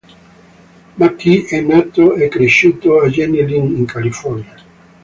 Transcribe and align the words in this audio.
McKee 0.97 1.45
è 1.47 1.61
nato 1.61 2.15
e 2.15 2.27
cresciuto 2.27 3.01
a 3.01 3.07
Jenny 3.07 3.45
Lind 3.45 3.77
in 3.77 3.85
California. 3.85 4.55